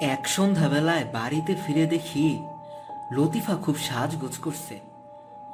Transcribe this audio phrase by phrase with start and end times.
[0.00, 2.38] এক সন্ধ্যাবেলায় বাড়িতে ফিরে দেখি
[3.12, 4.80] লতিফা খুব সাজগোজ করছে।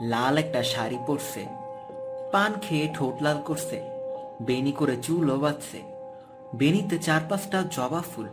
[0.00, 1.46] লাল একটা শাড়ি পরছে।
[2.32, 3.82] পান খেয়ে ঠোঁট লাল করছে।
[4.42, 5.82] বেনি করে চুলও বাঁধছে।
[6.54, 8.28] বেনিতে চার পাঁচটা জবা ফুল।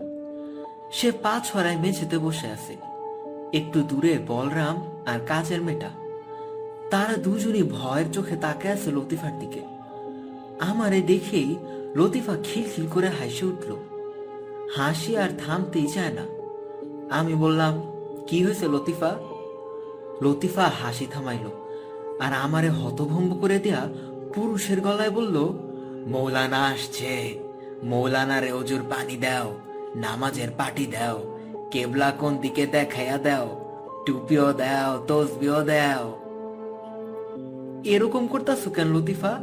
[0.92, 2.78] সে পা ছড়ায় মেঝেতে বসে আছে।
[3.54, 5.90] একটু দূরে বলরাম আর কাজের মেয়েটা।
[6.92, 9.62] তারা দুজনই ভয়ের চোখে তাকে আছে লতিফার দিকে।
[10.60, 11.56] আমারে দেখেই
[11.96, 13.99] লতিফা খিলখিল করে হাসি উঠল।
[14.76, 16.26] হাসি আর থামতেই চায় না।
[17.16, 17.82] আমি বললাম,
[18.28, 19.16] কি হয়েছে লতিফা?
[20.22, 21.48] লতিফা হাসি থামাইল
[22.20, 23.90] আর আমারে হতভম্ব করে দেয়া
[24.34, 25.50] পুরুষের গলায় বলল,
[26.08, 27.40] মৌলানা আসছে।
[27.84, 29.58] মৌলানা রে অজুর পানি দাও,
[29.96, 31.36] নামাজের পাটি দাও,
[31.72, 33.66] কেবলা কোন দিকে দেখাইয়া দাও,
[34.06, 36.20] টুপিও দাও, তসবিও দাও।
[37.84, 39.40] এরকম করতাছো কেন লতিফা?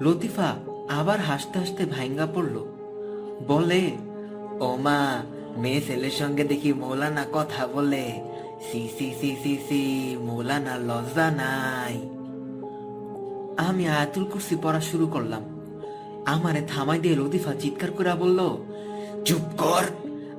[0.00, 0.56] লতিফা
[0.88, 2.69] আবার হাসতে হাসতে ভাঙ্গা পড়ল।
[3.48, 3.90] বলে,
[4.60, 5.22] ও মা,
[5.56, 8.20] মেয়ে ছেলের সঙ্গে দেখি মৌলানা কথা বলে।
[8.72, 12.08] সি সি সি সি সি, মৌলানা লজ্জা নাই।
[13.66, 15.60] আমি আয়াতুল কুরসি পড়া শুরু করলাম।
[16.26, 17.16] আমারে থামাই দিয়ে
[17.60, 18.38] চিৎকার করে বলল,
[19.24, 19.84] চুপ কর,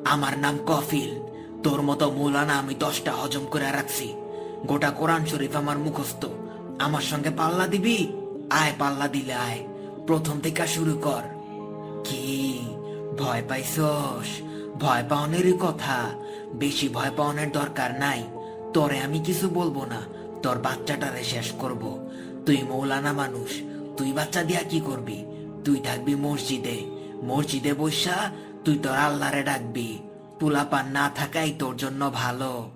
[0.05, 1.21] আমার নাম কফিল।
[1.63, 4.13] তোর মতো মৌলানা আমি দশটা হজম করে রাখছি।
[4.67, 6.25] গোটা কোরআন শরীফ আমার মুখস্থ।
[6.79, 8.07] আমার সঙ্গে পাল্লা দিবি?
[8.49, 9.67] আয়, পাল্লা দিলে আয়।
[10.07, 11.21] প্রথম থেকে শুরু কর।
[12.03, 12.59] কি?
[13.17, 14.41] ভয় পাইছস?
[14.75, 16.11] ভয় পাওয়ানেরই কথা।
[16.53, 18.23] বেশি ভয় পাওয়ানোর দরকার নাই।
[18.73, 20.01] তোরে আমি কিছু বলব না।
[20.43, 22.09] তোর বাচ্চাটারে শেষ করব।
[22.45, 23.61] তুই মৌলানা মানুষ।
[23.97, 25.25] তুই বাচ্চা দিয়া কি করবি?
[25.65, 26.85] তুই থাকবি মসজিদে।
[27.23, 28.31] মসজিদে বৈশা
[28.65, 29.99] তুই তোর আল্লাহরে ডাকবি।
[30.39, 32.71] পুলাপান না থাকাই তোর জন্য ভালো।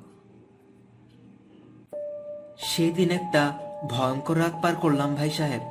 [2.59, 5.61] সেদিন একটা ভয়ঙ্কর রাত পার করলাম ভাই সাহেব।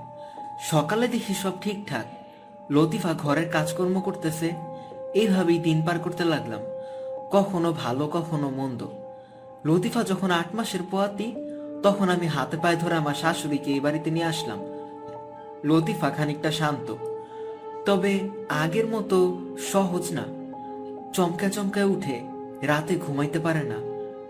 [0.60, 2.23] সকালে দেখি সব ঠিকঠাক।
[2.70, 4.52] লতিফা ঘরের কাজকর্ম করতেছে
[5.14, 6.60] এইভাবেই দিন পার করতে লাগলাম,
[7.30, 8.86] কখনো ভালো, কখনো মন্দ।
[9.66, 11.34] লতিফা যখন আট মাসের পোয়াতি,
[11.82, 14.58] তখন আমি হাতে পায়ে ধরে আমার শাশুড়িকে এই বাড়িতে নিয়ে আসলাম।
[15.64, 16.94] লতিফা খানিকটা শান্ত।
[17.86, 20.22] তবে আগের মতো সহজ না।
[21.12, 22.20] চমকা চমকায় উঠে,
[22.62, 23.76] রাতে ঘুমাইতে পারে না,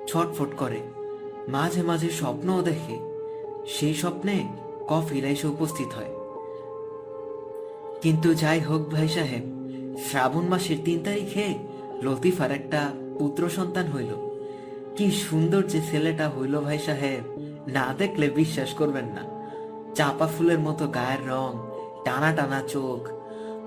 [0.06, 0.80] ছটফট করে।
[1.48, 2.98] মাঝে মাঝে স্বপ্নও দেখে।
[3.66, 4.48] সেই স্বপ্নে
[4.88, 6.13] কফিল এসে উপস্থিত হয়।
[8.04, 9.44] কিন্তু যাই হোক ভাই সাহেব,
[10.04, 11.54] শ্রাবণ মাসের তিন তারিখে
[12.02, 14.12] লতিফার একটা পুত্র সন্তান হইল।
[14.96, 17.22] কি সুন্দর যে ছেলেটা হইল ভাই সাহেব,
[17.68, 19.22] না দেখলে বিশ্বাস করবেন না।
[19.94, 21.50] চাপা ফুলের মতো গায়ের রং,
[22.04, 23.00] টানা টানা চোখ।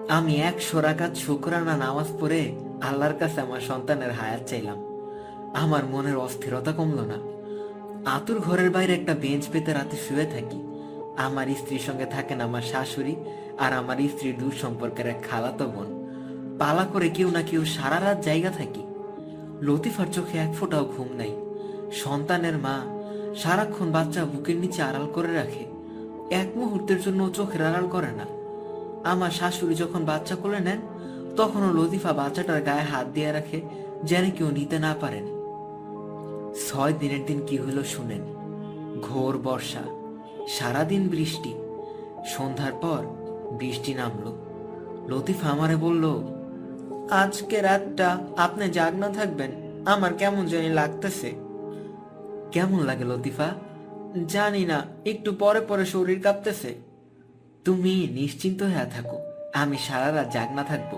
[0.09, 2.41] আমি এক সোরাকাত শুকরানা নামাজ পড়ে
[2.81, 4.79] আল্লাহর কাছে আমার সন্তানের হায়াত চাইলাম।
[5.53, 7.17] আমার মনের অস্থিরতা কমল না।
[8.15, 10.59] আতুর ঘরের বাইরে একটা বেঞ্চ পেতে রাতে শুয়ে থাকি।
[11.17, 13.15] আমার স্ত্রীর সঙ্গে থাকেন আমার শাশুড়ি
[13.57, 16.07] আর আমার স্ত্রীর দূর সম্পর্কের এক খালাতো বোন।
[16.59, 18.81] পালা করে কেউ না কেউ সারা রাত জায়গা থাকি।
[19.61, 21.35] লতিফার চোখে এক ফোঁটাও ঘুম নাই।
[21.91, 22.81] সন্তানের মা
[23.35, 25.65] সারাক্ষণ বাচ্চা বুকের নিচে আড়াল করে রাখে।
[26.35, 28.25] এক মুহূর্তের জন্য চোখের আড়াল করে না।
[29.09, 30.79] আমার শাশুড়ি যখন বাচ্চা কোলে নেন,
[31.37, 33.61] তখনও লতিফা বাচ্চাটার গায়ে হাত দিয়ে রাখে
[34.03, 35.25] যেন কেউ নিতে না পারেন।
[36.67, 38.21] ছয় দিনের দিন কি হলো শুনেন।
[39.01, 39.96] ঘোর বর্ষা।
[40.47, 41.55] সারাদিন বৃষ্টি।
[42.25, 43.01] সন্ধ্যার পর
[43.57, 44.37] বৃষ্টি নামলো।
[45.07, 46.05] লতিফা আমারে বলল,
[47.09, 49.51] আজকে রাতটা আপনি জাগনা থাকবেন,
[49.85, 51.33] আমার কেমন জানি লাগতেছে।
[52.51, 53.47] কেমন লাগে লতিফা?
[54.27, 56.75] জানি না, একটু পরে পরে শরীর কাঁপতেছে।
[57.65, 59.17] তুমি নিশ্চিন্ত হয়ে থাকো,
[59.53, 60.97] আমি সারা রাত জাগনা থাকব।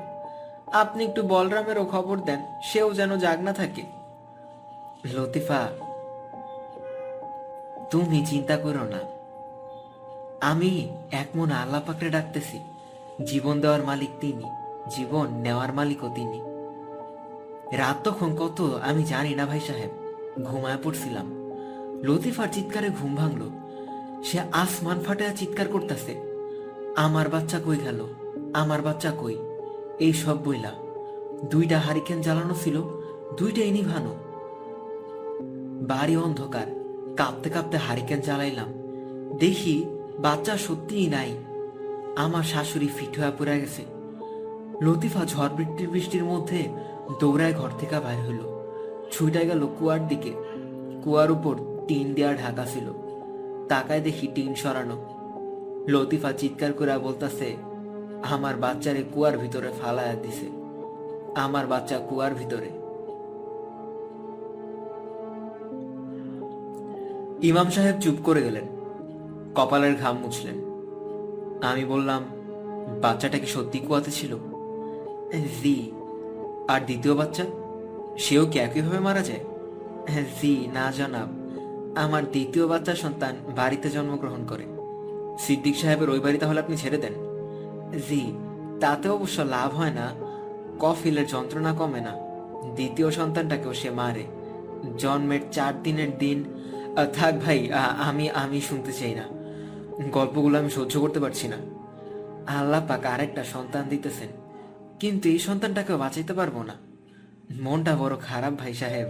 [0.73, 3.83] আপনি একটু বলরামেরও খবর দেন, সেও যেন জাগনা থাকে।
[5.13, 5.67] লতিফা,
[7.91, 9.18] তুমি চিন্তা করো না
[10.41, 12.59] আমি এক মনে আল্লাহ পাকড়ে ডাকতেছি।
[13.25, 14.43] জীবন দেওয়ার মালিক তিনি,
[14.95, 16.41] জীবন নেওয়ার মালিকও তিনি।
[17.77, 19.89] রাত তখন কত, আমি জানি না ভাই সাহেব।
[20.43, 21.51] ঘুমায় পড়ছিলাম।
[22.03, 23.49] লতিফার চিৎকারে ঘুম ভাঙলো।
[24.23, 26.21] সে আসমান ফাটায় চিৎকার করতেছে।
[26.95, 28.07] আমার বাচ্চা কই গেল?
[28.53, 29.35] আমার বাচ্চা কই?
[29.99, 30.71] এই সব বইলা।
[31.51, 34.15] দুইটা হারিকেন জ্বালানো ছিল, দুইটা দুইটাই নিভানো
[35.87, 36.65] বাড়ি অন্ধকার।
[37.17, 38.67] কাঁপতে কাঁপতে হারিকেন জ্বালাইলাম।
[39.39, 39.85] দেখি
[40.19, 41.37] বাচ্চা সত্যিই নাই।
[42.15, 43.85] আমার শাশুড়ি ফিট হয়ে পড়ে গেছে।
[44.81, 46.67] লতিফা ঝড় বৃষ্টির বৃষ্টির মধ্যে
[47.19, 48.39] দৌড়ায় ঘর থেকে বাইর হইল।
[49.11, 50.31] ছুটে গেল কুয়ার দিকে।
[51.03, 51.55] কুয়ার উপর
[51.87, 52.93] টিন দেওয়া ঢাকা ছিল।
[53.69, 54.97] তাকায় দেখি টিন সরানো।
[55.87, 57.55] লতিফা চিৎকার করে বলতাছে,
[58.21, 60.49] আমার বাচ্চারে কুয়ার ভিতরে ফালায়া দিছে।
[61.35, 62.69] আমার বাচ্চা কুয়ার ভিতরে।
[67.47, 68.78] ইমাম সাহেব চুপ করে গেলেন।
[69.55, 70.57] কপালের ঘাম মুছলেন।
[71.71, 72.21] আমি বললাম,
[73.01, 74.37] বাচ্চাটা কি সত্যি কুয়াতে ছিল?
[75.61, 75.91] জি।
[76.67, 77.45] আর দ্বিতীয় বাচ্চা?
[78.17, 79.43] সেও কি একইভাবে মারা যায়?
[80.41, 81.29] জি, না জনাব।
[81.97, 84.65] আমার দ্বিতীয় বাচ্চা সন্তান বাড়িতে জন্মগ্রহণ করে।
[85.39, 87.13] সিদ্দিক সাহেবের ওই বাড়ি তাহলে আপনি ছেড়ে দেন?
[88.09, 88.33] জি,
[88.79, 90.07] তাতে অবশ্য লাভ হয় না।
[90.79, 92.13] কফিলের যন্ত্রণা কমে না।
[92.75, 94.23] দ্বিতীয় সন্তানটাকেও সে মারে।
[94.97, 96.43] জন্মের চার দিনের দিন
[97.13, 97.71] থাক ভাই
[98.07, 99.38] আমি আমি শুনতে চাই না।
[100.07, 101.57] গল্পগুলো আমি সহ্য করতে পারছি না।
[102.57, 104.29] আল্লাহ পাক আরেকটা সন্তান দিতেছেন,
[104.99, 106.75] কিন্তু এই সন্তানটাকে বাঁচাইতে পারব না।
[107.61, 109.07] মনটা বড় খারাপ ভাই সাহেব।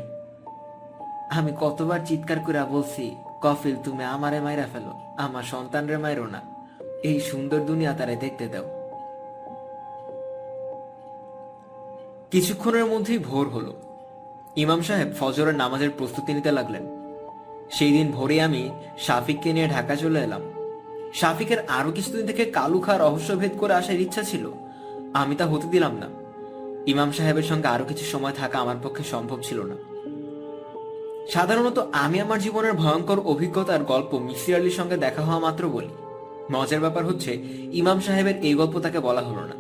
[1.38, 6.42] আমি কতবার চিৎকার করে বলছি, কফিল, তুমি আমারে মাইরা ফেলো, আমার সন্তানরে মাইরো না।
[7.04, 8.66] এই সুন্দর দুনিয়া তারে দেখতে দাও।
[12.32, 13.74] কিছুক্ষণের মধ্যেই ভোর হলো।
[14.56, 16.84] ইমাম সাহেব ফজরের নামাজের প্রস্তুতি নিতে লাগলেন।
[17.72, 20.42] সেই দিন ভোরে আমি শাফিককে নিয়ে ঢাকা চলে এলাম।
[21.14, 24.52] শাফিকের আরও কিছুদিন থেকে কালুখা রহস্যভেদ করে আসার ইচ্ছা ছিল।
[25.14, 26.08] আমি তা হতে দিলাম না।
[26.86, 29.76] ইমাম সাহেবের সঙ্গে আরও কিছু সময় থাকা আমার পক্ষে সম্ভব ছিল না।
[31.30, 35.88] সাধারণত আমি আমার জীবনের ভয়ঙ্কর অভিজ্ঞতার গল্প মিসির আলীর সঙ্গে দেখা হওয়া মাত্র বলি।
[36.52, 37.34] মজার ব্যাপার হচ্ছে,
[37.72, 39.54] ইমাম সাহেবের এই গল্প তাকে বলা হলো না।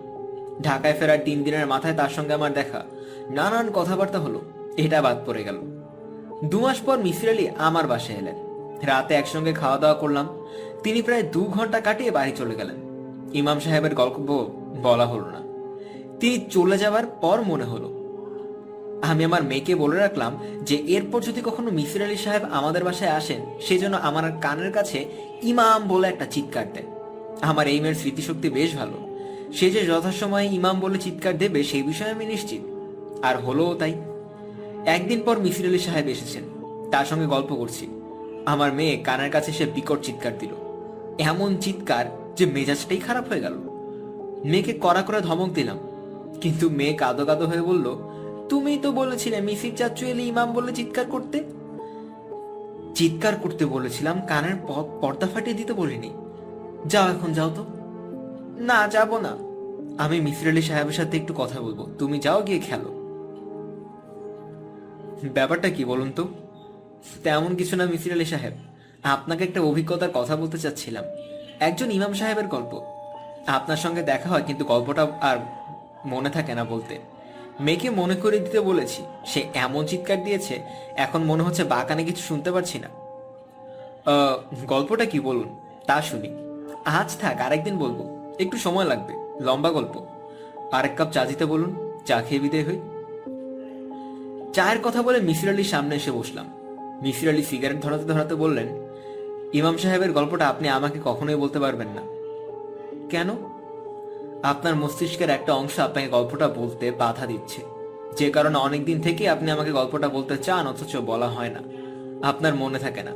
[0.62, 2.86] ঢাকায় ফেরার তিন দিনের মাথায় তার সঙ্গে আমার দেখা,
[3.30, 4.42] নানান কথাবার্তা হলো,
[4.78, 5.58] এটা বাদ পড়ে গেল।
[6.44, 8.36] দু মাস পর মিসির আলী আমার বাসায় এলেন।
[8.82, 10.28] রাতে একসঙ্গে খাওয়া দাওয়া করলাম।
[10.84, 12.76] তিনি প্রায় দু ঘণ্টা কাটিয়ে বাড়ি চলে গেলেন।
[13.34, 14.50] ইমাম সাহেবের গল্প
[14.82, 15.40] বলা হলো না।
[16.20, 18.00] তিনি চলে যাবার পর মনে হলো,
[19.02, 23.42] আমি আমার মেয়েকে বলে রাখলাম যে এরপর যদি কখনো মিসির আলী সাহেব আমাদের বাসায় আসেন
[23.62, 25.06] সেই জন্য আমার কানের কাছে
[25.44, 26.86] ইমাম বলে একটা চিৎকার দেয়।
[27.42, 29.18] আমার এই মেয়ের স্মৃতিশক্তি বেশ ভালো।
[29.54, 32.62] সে যে যথাসময়ে ইমাম বলে চিৎকার দেবে, সেই বিষয়ে আমি নিশ্চিত।
[33.26, 33.94] আর হলোও তাই।
[34.86, 36.44] একদিন পর মিসির আলী সাহেব এসেছেন।
[36.92, 37.88] তার সঙ্গে গল্প করছি।
[38.46, 40.50] আমার মেয়ে কানের কাছে সে বিকট চিৎকার দিল।
[41.20, 43.54] এমন চিৎকার যে মেজাজটাই খারাপ হয়ে গেল।
[44.46, 45.78] মেয়েকে কড়া করে ধমক দিলাম।
[46.42, 47.96] কিন্তু মেয়ে কাদো কাদো হয়ে বলল
[48.50, 51.44] তুমি তো বলেছিলে মিসির চাচ্চু এলে ইমাম বলে চিৎকার করতে?
[52.96, 54.56] চিৎকার করতে বলেছিলাম, কানের
[55.02, 56.14] পর্দা ফাটিয়ে দিতে বলিনি।
[56.86, 57.66] যাও এখন, যাও তো।
[58.58, 59.38] না, যাব না।
[60.04, 62.90] আমি মিসির আলী সাহেবের সাথে একটু কথা বলব। তুমি যাও গিয়ে খেলো।
[65.34, 66.28] ব্যাপারটা কি বলুন তো?
[67.24, 68.54] তেমন কিছু না মিসির আলী সাহেব।
[69.04, 71.04] আপনাকে একটা অভিজ্ঞতার কথা বলতে চাচ্ছিলাম।
[71.60, 72.82] একজন ইমাম সাহেবের গল্প।
[73.48, 75.38] আপনার সঙ্গে দেখা হয়, কিন্তু গল্পটা আর
[76.06, 77.00] মনে থাকে না বলতে।
[77.60, 80.64] মেয়েকে মনে করে দিতে বলেছি, সে এমন চিৎকার দিয়েছে,
[80.96, 82.88] এখন মনে হচ্ছে বাকানে কিছু শুনতে পারছি না।
[84.66, 85.60] গল্পটা কি বলুন?
[85.88, 86.30] তা শুনি।
[86.86, 88.00] আজ থাক, আরেকদিন বলব।
[88.40, 90.06] একটু সময় লাগবে, লম্বা গল্প।
[90.72, 92.80] আরেক কাপ চা দিতে বলুন, চা খেয়ে বিদায় হই।
[94.54, 96.46] চায়ের কথা বলে মিসির আলীর সামনে এসে বসলাম।
[97.02, 98.89] মিসির আলী সিগারেট ধরাতে ধরাতে বললেন
[99.54, 102.02] ইমাম সাহেবের গল্পটা আপনি আমাকে কখনোই বলতে পারবেন না।
[103.10, 103.30] কেন?
[104.44, 107.62] আপনার মস্তিষ্কের একটা অংশ আপনাকে গল্পটা বলতে বাধা দিচ্ছে।
[108.18, 111.60] যে কারণে অনেকদিন থেকে আপনি আমাকে গল্পটা বলতে চান, অথচ বলা হয় না।
[112.28, 113.12] আপনার মনে থাকে না।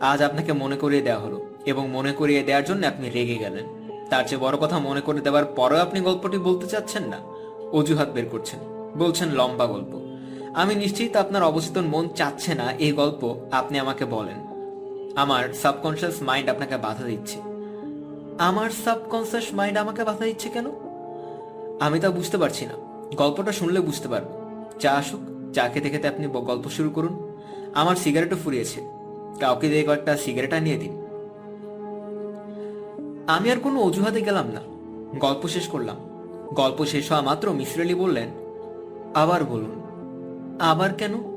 [0.00, 4.24] আজ আপনাকে মনে করিয়ে দেওয়া হলো এবং মনে করিয়ে দেওয়ার জন্য আপনি রেগে গেলেন। তার
[4.24, 7.18] চেয়ে বড় কথা মনে করে দেওয়ার পরেও আপনি গল্পটি বলতে চাচ্ছেন না।
[7.72, 8.60] অজুহাত বের করছেন।
[8.98, 10.18] বলছেন, লম্বা গল্প।
[10.54, 14.53] আমি নিশ্চিত আপনার অবচেতন মন চাচ্ছে না। এই গল্প আপনি আমাকে বলেন।
[15.16, 17.40] আমার সাবকনশিয়াস মাইন্ড আপনাকে বাধা দিচ্ছে।
[18.38, 20.66] আমার সাবকনসিয়াস মাইন্ড আমাকে বাধা দিচ্ছে কেন?
[21.80, 22.72] আমি তা বুঝতে পারছি না।
[23.16, 24.26] গল্পটা শুনলে বুঝতে পারব।
[24.80, 25.20] চা আসুক
[25.54, 27.38] চা খেতে খেতে আপনি গল্প শুরু করুন।
[27.74, 28.80] আমার সিগারেটও ফুরিয়েছে।
[29.40, 31.06] কাউকে দিয়ে কয়েকটা সিগারেট আনিয়ে দিন।
[33.26, 34.60] আমি আর কোনো অজুহাতে গেলাম না।
[35.18, 35.96] গল্প শেষ করলাম।
[36.52, 38.28] গল্প শেষ হওয়া মাত্র মিসির আলী বললেন,
[39.14, 39.80] আবার বলুন।
[40.60, 41.33] আবার কেন?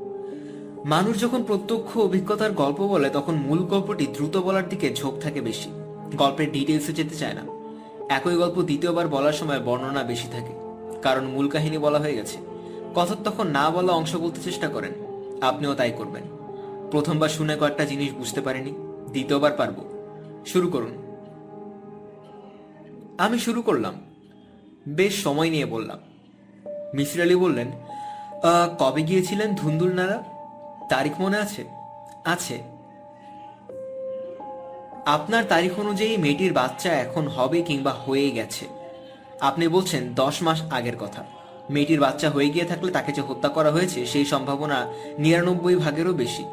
[0.84, 5.70] মানুষ যখন প্রত্যক্ষ অভিজ্ঞতার গল্প বলে, তখন মূল গল্পটি দ্রুত বলার দিকে ঝোঁক থাকে বেশি।
[6.16, 7.44] গল্পের ডিটেলসে যেতে চায় না।
[8.08, 10.52] একই গল্প দ্বিতীয়বার বলার সময় বর্ণনা বেশি থাকে,
[11.02, 12.38] কারণ মূল কাহিনী বলা হয়ে গেছে।
[12.94, 14.92] কথক তখন না বলা অংশ বলতে চেষ্টা করেন,
[15.40, 16.22] আপনিও তাই করবেন।
[16.90, 18.70] প্রথমবার শুনে কয়েকটা জিনিস বুঝতে পারিনি,
[19.10, 19.74] দ্বিতীয়বার পারব।
[20.46, 20.94] শুরু করুন।
[23.18, 23.94] আমি শুরু করলাম।
[24.88, 25.98] বেশ সময় নিয়ে বললাম।
[26.94, 27.68] মিসির আলী বললেন
[28.78, 30.37] কবে গিয়েছিলেন ধুন্দুল নাড়া?
[30.88, 31.64] তারিখ মনে আছে?
[32.24, 32.62] আছে।
[35.06, 38.66] আপনার তারিখ অনুযায়ী মেয়েটির বাচ্চা এখন হবে কিংবা হয়ে গেছে।
[39.40, 41.24] আপনি বলছেন দশ মাস আগের কথা।
[41.70, 44.86] মেয়েটির বাচ্চা হয়ে গিয়ে থাকলে তাকে যে হত্যা করা হয়েছে, সেই সম্ভাবনা
[45.18, 46.44] নিরানব্বই ভাগেরও বেশি।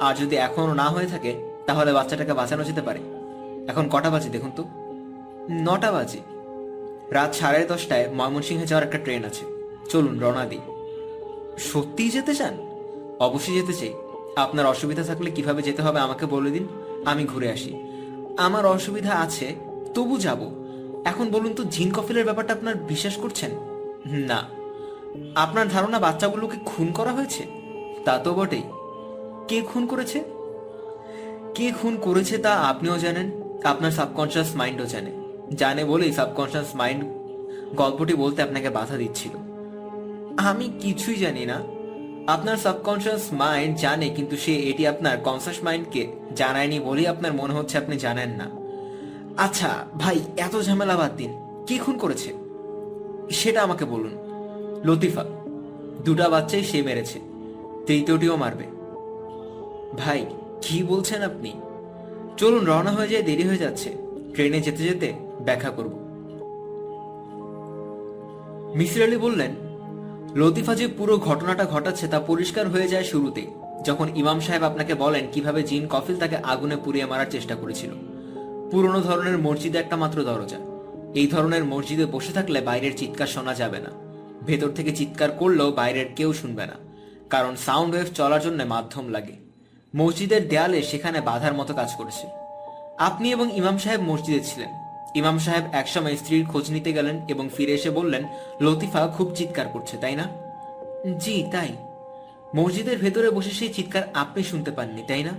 [0.00, 3.00] আর যদি এখনও না হয়ে থাকে, তাহলে বাচ্চাটাকে বাঁচানো যেতে পারে।
[3.68, 4.64] এখন কটা বাজে দেখুন তো?
[5.50, 6.18] নটা বাজে।
[7.10, 9.44] রাত সাড়ে দশটায় ময়মনসিংহে যাওয়ার একটা ট্রেন আছে।
[9.90, 10.60] চলুন রওনা দিই।
[11.58, 12.71] সত্যিই যেতে চান?
[13.20, 13.92] অবশ্যই যেতে চাই।
[14.36, 16.68] আপনার অসুবিধা থাকলে কীভাবে যেতে হবে আমাকে বলে দিন,
[17.04, 17.74] আমি ঘুরে আসি।
[18.36, 19.54] আমার অসুবিধা আছে,
[19.94, 20.50] তবু যাব।
[21.04, 23.50] এখন বলুন তো, জিন কফিলের ব্যাপারটা আপনার বিশ্বাস করছেন?
[24.06, 24.48] না।
[25.34, 27.46] আপনার ধারণা বাচ্চাগুলোকে খুন করা হয়েছে?
[28.04, 28.62] তা তো বটেই।
[29.48, 30.24] কে খুন করেছে?
[31.54, 33.30] কে খুন করেছে তা আপনিও জানেন,
[33.64, 35.10] আপনার সাবকনশিয়াস মাইন্ডও জানে।
[35.54, 37.04] জানে বলেই সাবকনশিয়াস মাইন্ড
[37.76, 39.36] গল্পটি বলতে আপনাকে বাধা দিচ্ছিল।
[40.36, 41.62] আমি কিছুই জানি না।
[42.26, 47.78] আপনার সাবকনশিয়াস মাইন্ড জানে, কিন্তু সে এটি আপনার কনসাস মাইন্ডকে জানায়নি বলেই আপনার মনে হচ্ছে
[47.78, 48.50] আপনি জানেন না।
[49.36, 51.30] আচ্ছা ভাই, এত ঝামেলা বাদ দিন।
[51.66, 52.32] কে খুন করেছে?
[53.30, 54.12] সেটা আমাকে বলুন।
[54.84, 55.24] লতিফা,
[56.04, 57.20] দুটা বাচ্চাই সে মেরেছে।
[57.86, 58.64] তৃতীয়টিও মারবে।
[59.98, 60.26] ভাই,
[60.62, 61.52] কি বলছেন আপনি?
[62.36, 63.96] চলুন, রওনা হয়ে যায়, দেরি হয়ে যাচ্ছে।
[64.34, 65.92] ট্রেনে যেতে যেতে ব্যাখ্যা করব।
[68.76, 69.50] মিসির আলী বললেন
[70.34, 73.42] লতিফা যে পুরো ঘটনাটা ঘটাচ্ছে তা পরিষ্কার হয়ে যায় শুরুতে
[73.84, 77.90] যখন ইমাম সাহেব আপনাকে বলেন কীভাবে জিন কফিল তাকে আগুনে পুড়িয়ে মারার চেষ্টা করেছিল।
[78.70, 80.58] পুরনো ধরনের মসজিদে একটা মাত্র দরজা।
[81.14, 83.90] এই ধরনের মসজিদে বসে থাকলে বাইরের চিৎকার শোনা যাবে না।
[84.46, 86.76] ভেতর থেকে চিৎকার করলেও বাইরের কেউ শুনবে না,
[87.30, 89.36] কারণ সাউন্ড ওয়েভ চলার জন্য মাধ্যম লাগে।
[89.96, 92.26] মসজিদের দেয়ালে সেখানে বাধার মতো কাজ করেছে।
[92.98, 94.70] আপনি এবং ইমাম সাহেব মসজিদে ছিলেন।
[95.14, 98.24] ইমাম সাহেব একসময় স্ত্রীর খোঁজ নিতে গেলেন এবং ফিরে এসে বললেন,
[98.60, 100.28] লতিফা খুব চিৎকার করছে, তাই না?
[101.18, 101.68] জি, তাই।
[102.54, 105.30] মসজিদের ভেতরে বসে সেই চিৎকার আপনি শুনতে পাননি, তাই না?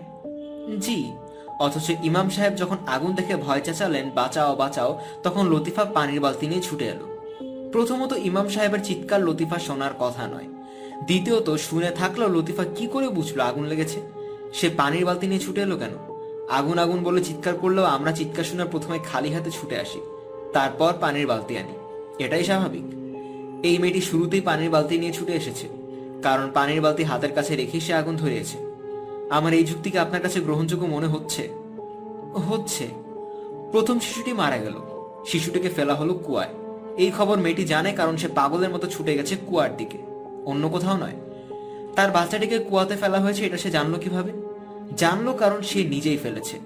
[0.80, 1.12] জি,
[1.60, 6.62] অথচ ইমাম সাহেব যখন আগুন দেখে ভয় চেঁচালেন, বাঁচাও বাঁচাও, তখন লতিফা পানির বালতি নিয়ে
[6.62, 7.18] ছুটে এলো।
[7.72, 10.48] প্রথমত ইমাম সাহেবের চিৎকার লতিফা শোনার কথা নয়।
[11.06, 14.02] দ্বিতীয়ত, শুনে থাকলেও লতিফা কি করে বুঝলো আগুন লেগেছে?
[14.54, 16.13] সে পানির বালতি নিয়ে ছুটে এলো কেন?
[16.50, 20.02] আগুন আগুন বলে চিৎকার করলেও আমরা চিৎকার শুনে প্রথমে খালি হাতে ছুটে আসি।
[20.54, 21.74] তারপর পানির বালতি আনি।
[22.24, 22.84] এটাই স্বাভাবিক।
[23.66, 25.68] এই মেয়েটি শুরুতেই পানির বালতি নিয়ে ছুটে এসেছে,
[26.24, 28.58] কারণ পানির বালতি হাতের কাছে রেখে সে আগুন ধরিয়েছে।
[29.30, 31.50] আমার এই যুক্তিকে আপনার কাছে গ্রহণযোগ্য মনে হচ্ছে?
[32.50, 32.88] হচ্ছে।
[33.72, 34.74] প্রথম শিশুটি মারা গেল।
[35.26, 36.50] শিশুটিকে ফেলা হলো কুয়ায়।
[36.98, 39.98] এই খবর মেয়েটি জানে কারণ সে পাগলের মতো ছুটে গেছে কুয়ার দিকে।
[40.46, 41.16] অন্য কোথাও নয়।
[41.96, 44.53] তার বাচ্চাটিকে কুয়াতে ফেলা হয়েছে, এটা সে জানলো কীভাবে?
[44.98, 46.60] জানলো কারণ সে নিজেই ফেলেছে।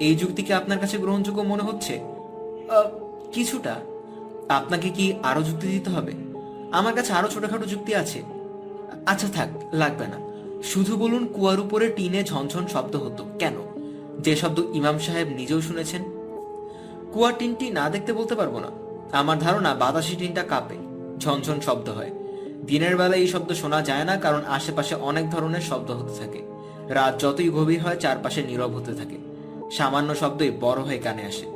[0.00, 2.00] এই যুক্তিকে আপনার কাছে গ্রহণযোগ্য মনে হচ্ছে?
[3.32, 3.80] কিছুটা।
[4.48, 6.12] আপনাকে কি আরও যুক্তি দিতে হবে?
[6.72, 8.22] আমার কাছে আরও ছোটখাটো যুক্তি আছে।
[9.06, 10.16] আচ্ছা থাক, লাগবে না।
[10.62, 13.52] শুধু বলুন, কুয়ার উপরে টিনে ঝনঝন শব্দ হতো। কেন?
[14.20, 16.02] যে শব্দ ইমাম সাহেব নিজেও শুনেছেন?
[17.12, 18.68] কুয়ার টিনটি না দেখতে বলতে পারব না।
[19.16, 20.76] আমার ধারণা বাতাসি টিনটা কাঁপে,
[21.18, 22.10] ঝনঝন শব্দ হয়।
[22.66, 26.52] দিনের বেলা এই শব্দ শোনা যায় না কারণ আশেপাশে অনেক ধরনের শব্দ হতে থাকে।
[26.88, 29.16] রাত যতই গভীর হয়, চারপাশে নীরব হতে থাকে।
[29.70, 31.46] সামান্য শব্দই বড় হয়ে কানে আসে।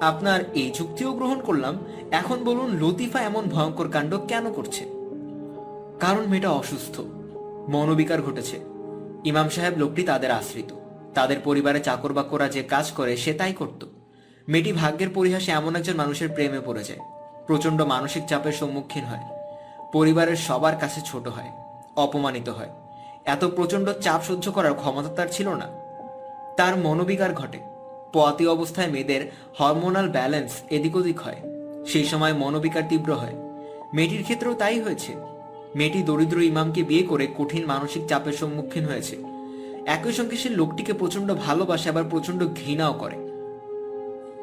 [0.00, 1.78] আপনার এই যুক্তিও গ্রহণ করলাম,
[2.10, 4.84] এখন বলুন লতিফা এমন ভয়ঙ্কর কাণ্ড কেন করছে?
[6.00, 7.00] কারণ মেয়েটা অসুস্থ।
[7.68, 8.60] মনোবিকার ঘটেছে।
[9.24, 10.74] ইমাম সাহেব লোকটি তাদের আশ্রিত।
[11.14, 13.86] তাদের পরিবারে চাকর বাকরা যে কাজ করে, সে তাই করত।
[14.48, 17.00] মেয়েটি ভাগ্যের পরিহাসে এমন একজন মানুষের প্রেমে পড়ে যায়।
[17.46, 19.24] প্রচণ্ড মানসিক চাপের সম্মুখীন হয়।
[19.92, 21.50] পরিবারের সবার কাছে ছোট হয়,
[21.96, 22.68] অপমানিত হয়।
[23.24, 25.68] এত প্রচণ্ড চাপ সহ্য করার ক্ষমতা তার ছিল না।
[26.56, 27.58] তার মনোবিকার ঘটে।
[28.12, 31.36] পোয়াতি অবস্থায় মেয়েদের হরমোনাল ব্যালেন্স এদিক ওদিক হয়।
[31.86, 33.34] সেই সময় মনোবিকার তীব্র হয়।
[33.94, 35.16] মেয়েটির ক্ষেত্রেও তাই হয়েছে।
[35.74, 39.16] মেয়েটি দরিদ্র ইমামকে বিয়ে করে কঠিন মানসিক চাপের সম্মুখীন হয়েছে।
[39.86, 43.16] একই সঙ্গে সে লোকটিকে প্রচণ্ড ভালোবাসে, আবার প্রচণ্ড ঘৃণাও করে।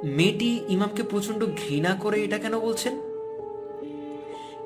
[0.03, 2.99] মেয়েটি ইমামকে প্রচণ্ড ঘৃণা করে এটা কেন বলছেন?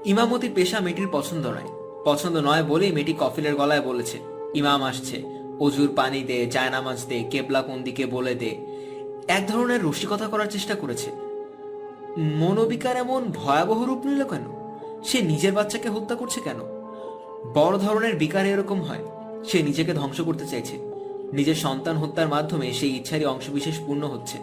[0.05, 4.19] ইমামতি পেশা মেয়েটির পছন্দ নয়। পছন্দ নয় বলেই মেয়েটি কফিলের গলায় বলেছে,
[4.55, 5.23] ইমাম আসছে।
[5.59, 8.57] অজুর পানি দে, জায়নামাজ দে, কেবলা কোন দিকে বলে দে।
[9.27, 11.11] এক ধরনের রসিকতা করার চেষ্টা করেছে।
[12.17, 14.43] মনোবিকার এমন ভয়াবহ রূপ নিল কেন?
[15.03, 16.59] সে নিজের বাচ্চাকে হত্যা করছে কেন?
[17.53, 19.05] বড় ধরনের বিকার এরকম হয়।
[19.43, 20.77] সে নিজেকে ধ্বংস করতে চাইছে।
[21.33, 24.37] নিজের সন্তান হত্যার মাধ্যমে সেই ইচ্ছারই অংশবিশেষ পূর্ণ হচ্ছে।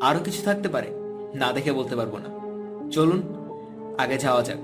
[0.00, 0.86] আরও কিছু থাকতে পারে,
[1.34, 2.28] না দেখে বলতে পারব না।
[2.90, 3.22] চলুন,
[3.98, 4.58] আগে যাওয়া যাক।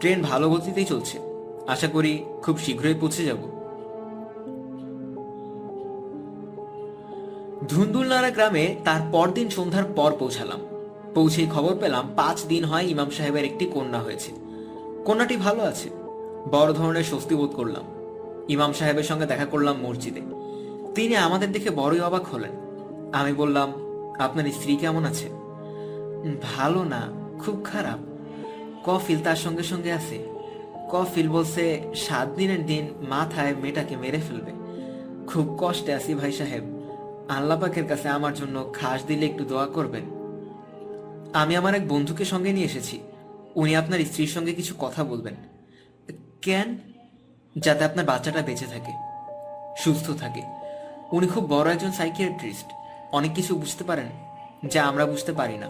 [0.00, 1.23] ট্রেন ভালো গতিতেই চলছে।
[1.68, 3.36] আশা করি খুব শীঘ্রই পৌঁছে যাব।
[7.68, 10.60] ধুন্দুলনাড়া গ্রামে তার পরদিন সন্ধ্যার পর পৌঁছালাম।
[11.14, 14.32] পৌঁছেই খবর পেলাম পাঁচ দিন হয় ইমাম সাহেবের একটি কন্যা হয়েছে।
[15.04, 15.90] কন্যাটি ভালো আছে,
[16.50, 17.82] বড় ধরনের স্বস্তি বোধ করলাম।
[18.48, 20.20] ইমাম সাহেবের সঙ্গে দেখা করলাম মসজিদে।
[20.94, 22.50] তিনি আমাদের দেখে বড়ই অবাক হলেন।
[23.12, 23.72] আমি বললাম,
[24.18, 25.28] আপনার স্ত্রী কেমন আছে?
[26.42, 27.98] ভালো না, খুব খারাপ।
[28.84, 30.33] কফিল তার সঙ্গে সঙ্গে আছে।
[30.90, 34.52] কফিল বলছে, সাত দিনের দিন মাথায় মেয়েটাকে মেরে ফেলবে।
[35.26, 36.64] খুব কষ্টে আছি ভাই সাহেব।
[37.28, 40.04] আল্লাপাকের কাছে আমার জন্য খাস দিলে একটু দোয়া করবেন।
[41.32, 43.00] আমি আমার এক বন্ধুকে সঙ্গে নিয়ে এসেছি।
[43.54, 45.34] উনি আপনার স্ত্রীর সঙ্গে কিছু কথা বলবেন।
[46.42, 46.78] কেন?
[47.58, 48.92] যাতে আপনার বাচ্চাটা বেঁচে থাকে,
[49.78, 50.42] সুস্থ থাকে।
[51.12, 52.66] উনি খুব বড় একজন সাইকিয়াট্রিস্ট।
[53.12, 54.06] অনেক কিছু বুঝতে পারেন,
[54.66, 55.68] যা আমরা বুঝতে পারি না।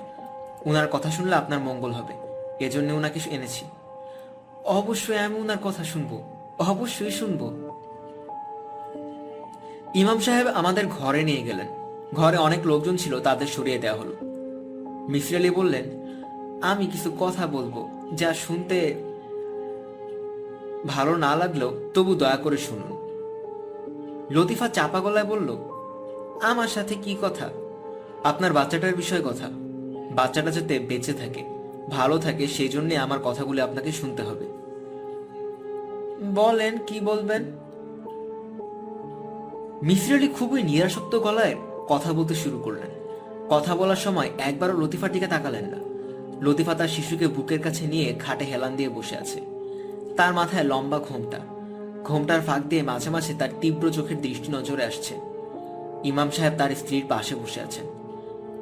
[0.67, 2.15] ওনার কথা শুনলে আপনার মঙ্গল হবে।
[2.65, 3.65] এজন্য ওনাকে এনেছি।
[4.65, 6.23] অবশ্যই আমি ওনার কথা শুনব।
[6.59, 7.71] অবশ্যই শুনব।
[9.95, 11.67] ইমাম সাহেব আমাদের ঘরে নিয়ে গেলেন।
[12.15, 14.17] ঘরে অনেক লোকজন ছিল, তাদের সরিয়ে দেওয়া হলো।
[15.11, 15.85] মিসির আলী বললেন,
[16.63, 18.95] আমি কিছু কথা বলব, যা শুনতে
[20.87, 22.95] ভালো না লাগলেও তবু দয়া করে শুনুন।
[24.31, 25.57] লতিফা চাপা গলায় বলল,
[26.43, 27.51] আমার সাথে কি কথা?
[28.25, 29.49] আপনার বাচ্চাটার বিষয়ে কথা।
[30.11, 31.45] বাচ্চাটা যাতে বেঁচে থাকে,
[31.91, 34.54] ভালো থাকে, সেই জন্য আমার কথাগুলি আপনাকে শুনতে হবে।
[36.35, 37.43] বলেন, কি বলবেন?
[39.83, 41.55] মিসির আলী খুবই নিরাসক্ত গলায়
[41.89, 42.91] কথা বলতে শুরু করলেন।
[43.51, 45.77] কথা বলার সময় একবারও লতিফার দিকে তাকালেন না।
[46.41, 49.41] লতিফা তার শিশুকে বুকের কাছে নিয়ে খাটে হেলান দিয়ে বসে আছে।
[50.17, 51.39] তার মাথায় লম্বা ঘোমটা।
[52.05, 55.15] ঘোমটার ফাঁক দিয়ে মাঝে মাঝে তার তীব্র চোখের দৃষ্টি নজরে আসছে।
[56.05, 57.85] ইমাম সাহেব তার স্ত্রীর পাশে বসে আছেন।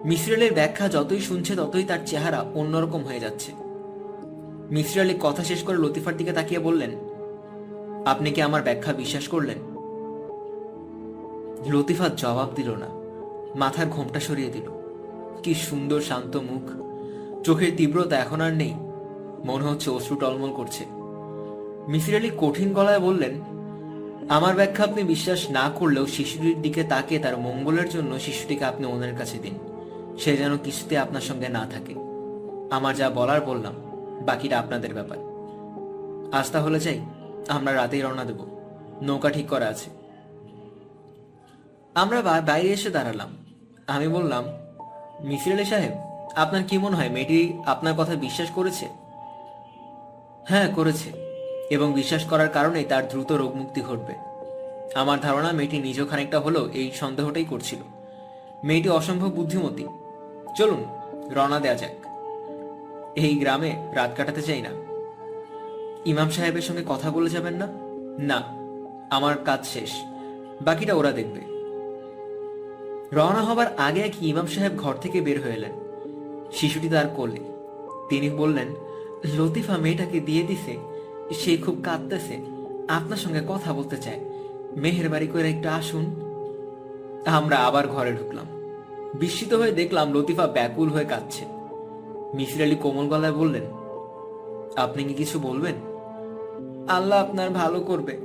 [0.04, 3.52] মিসির আলীর ব্যাখ্যা যতই শুনছে, ততই তার চেহারা অন্যরকম হয়ে যাচ্ছে।
[4.70, 6.90] মিসির আলী কথা শেষ করে লতিফার দিকে তাকিয়ে বললেন
[8.06, 9.58] আপনি কি আমার ব্যাখ্যা বিশ্বাস করলেন?
[11.66, 12.86] লতিফা জবাব দিল না।
[13.58, 14.62] মাথার ঘোমটা সরিয়ে দিল।
[15.42, 16.62] কি সুন্দর শান্ত মুখ।
[17.42, 18.74] চোখের তীব্রতা এখন আর নেই।
[19.44, 20.84] মনে হচ্ছে অশ্রু টলমল করছে।
[21.88, 23.40] মিসির আলী কঠিন গলায় বললেন,
[24.28, 29.12] আমার ব্যাখ্যা আপনি বিশ্বাস না করলেও শিশুটির দিকে তাকে তার মঙ্গলের জন্য শিশুটিকে আপনি ওনার
[29.18, 29.54] কাছে দিন।
[30.18, 31.94] সে যেন কিছুতে আপনার সঙ্গে না থাকে।
[32.70, 33.74] আমার যা বলার বললাম,
[34.26, 35.18] বাকিটা আপনাদের ব্যাপার।
[36.32, 37.00] আজ তাহলে যাই।
[37.48, 38.46] আমরা রাতেই রওনা দেব।
[39.02, 39.90] নৌকা ঠিক করা আছে।
[41.94, 43.36] আমরা বাইরে এসে দাঁড়ালাম।
[43.86, 44.44] আমি বললাম
[45.24, 45.92] মিসির আলী সাহেব,
[46.36, 48.88] আপনার কি মনে হয় মেয়েটি আপনার কথা বিশ্বাস করেছে?
[50.48, 51.10] হ্যাঁ করেছে
[51.70, 54.14] এবং বিশ্বাস করার কারণেই তার দ্রুত রোগমুক্তি ঘটবে।
[54.94, 57.78] আমার ধারণা মেয়েটি নিজ খানিকটা হলেও এই সন্দেহটাই করছিল।
[58.64, 59.86] মেয়েটি অসম্ভব বুদ্ধিমতী।
[60.56, 60.84] চলুন,
[61.30, 62.06] রওনা দেয়া যাক।
[63.16, 64.81] এই গ্রামে রাত কাটাতে চাই না।
[66.04, 67.68] ইমাম সাহেবের সঙ্গে কথা বলে যাবেন না?
[68.18, 68.42] না,
[69.10, 69.90] আমার কাজ শেষ।
[70.62, 71.40] বাকিটা ওরা দেখবে।
[73.12, 75.72] রওনা হবার আগে এক ইমাম সাহেব ঘর থেকে বের হয়ে এলেন।
[76.52, 77.40] শিশুটি তার কোলে।
[78.08, 78.68] তিনি বললেন,
[79.38, 80.78] লতিফা মেয়েটাকে দিয়ে দিছে,
[81.34, 82.38] সে খুব কাঁদতেছে,
[82.88, 84.20] আপনার সঙ্গে কথা বলতে চায়।
[84.76, 86.04] মেহেরবাড়ি করে একটু আসুন।
[87.26, 88.46] আমরা আবার ঘরে ঢুকলাম।
[89.14, 91.44] বিস্মিত হয়ে দেখলাম লতিফা ব্যাকুল হয়ে কাঁদছে।
[92.34, 93.62] মিসির আলী কোমল গলায় বললেন,
[94.76, 95.91] আপনি কি কিছু বলবেন?
[96.88, 98.18] আল্লাহ আপনার ভালো করবে।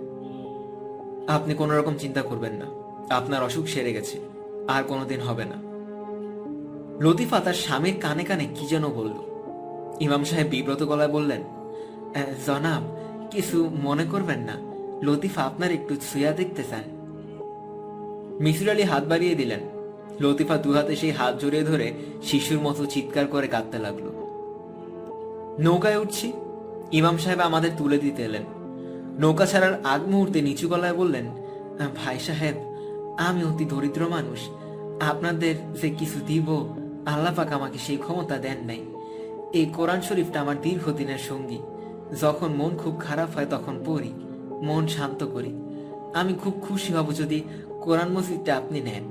[1.27, 2.65] আপনি কোনো রকম চিন্তা করবেন না।
[3.09, 4.19] আপনার অসুখ সেরে গেছে।
[4.67, 5.55] আর কোনোদিন হবে না।
[6.99, 9.13] লতিফা তার স্বামীর কানে কানে কি যেন বলল।
[9.99, 12.83] ইমাম সাহেব বিব্রত গলায় বললেন "আহ, জনাব
[13.31, 14.53] কিছু মনে করবেন না।
[15.01, 16.83] লতিফা আপনার একটু ছুঁয়া দেখতে চান
[18.39, 19.59] মিসির আলী হাত বাড়িয়ে দিলেন।
[20.19, 21.93] লতিফা দুহাতে সেই হাত জড়িয়ে ধরে
[22.23, 24.09] শিশুর মতো চিৎকার করে কাঁদতে লাগল।
[25.59, 26.33] নৌকায় উঠছি।
[26.91, 28.43] ইমাম সাহেব আমাদের তুলে দিতে এলেন।
[29.19, 31.25] নৌকা ছাড়ার আগ মুহূর্তে নিচু গলায় বললেন,
[31.95, 32.55] ভাই সাহেব,
[33.17, 34.39] আমি অতি দরিদ্র মানুষ।
[34.99, 36.51] আপনাদের যে কিছু দিব,
[37.05, 38.85] আল্লাহ পাক আমাকে সেই ক্ষমতা দেন নাই।
[39.53, 41.57] এই কোরআন শরীফটা আমার দীর্ঘদিনের সঙ্গী।
[42.21, 44.13] যখন মন খুব খারাপ হয় তখন পড়ি,
[44.63, 45.53] মন শান্ত করি।
[46.13, 47.43] আমি খুব খুশি হব যদি
[47.81, 49.03] কোরআন মসজিদটা আপনি নেন।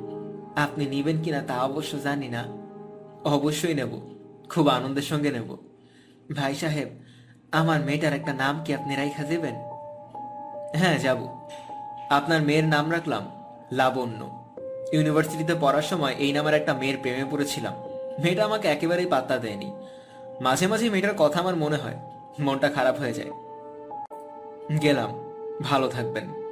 [0.57, 2.45] আপনি নিবেন কিনা তা অবশ্য জানি না।
[3.25, 4.01] অবশ্যই নেব।
[4.49, 5.57] খুব আনন্দের সঙ্গে নেব।
[6.37, 6.89] ভাই সাহেব
[7.57, 9.55] আমার মেয়েটার একটা নাম কি আপনি রাইখা দেবেন?
[10.75, 11.19] হ্যাঁ যাব।
[12.11, 13.31] আপনার মেয়ের নাম রাখলাম
[13.73, 14.45] লাবণ্য।
[14.93, 17.75] ইউনিভার্সিটিতে পড়ার সময় এই নামের একটা মেয়ের প্রেমে পড়েছিলাম।
[18.19, 19.73] মেয়েটা আমাকে একেবারেই পাত্তা দেয়নি।
[20.41, 21.95] মাঝে মাঝে মেয়েটার কথা আমার মনে হয়।
[22.39, 23.31] মনটা খারাপ হয়ে যায়।
[24.83, 25.11] গেলাম।
[25.63, 26.46] ভালো থাকবেন।